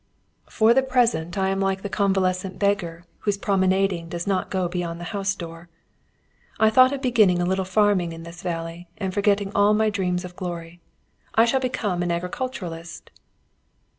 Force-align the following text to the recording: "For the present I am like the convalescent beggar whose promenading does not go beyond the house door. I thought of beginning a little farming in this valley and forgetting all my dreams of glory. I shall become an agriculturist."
"For 0.49 0.73
the 0.73 0.81
present 0.81 1.37
I 1.37 1.49
am 1.49 1.59
like 1.59 1.83
the 1.83 1.87
convalescent 1.87 2.57
beggar 2.57 3.05
whose 3.19 3.37
promenading 3.37 4.09
does 4.09 4.25
not 4.25 4.49
go 4.49 4.67
beyond 4.67 4.99
the 4.99 5.03
house 5.13 5.35
door. 5.35 5.69
I 6.59 6.71
thought 6.71 6.91
of 6.91 7.03
beginning 7.03 7.39
a 7.39 7.45
little 7.45 7.65
farming 7.65 8.11
in 8.11 8.23
this 8.23 8.41
valley 8.41 8.87
and 8.97 9.13
forgetting 9.13 9.51
all 9.53 9.75
my 9.75 9.91
dreams 9.91 10.25
of 10.25 10.35
glory. 10.35 10.81
I 11.35 11.45
shall 11.45 11.59
become 11.59 12.01
an 12.01 12.09
agriculturist." 12.11 13.11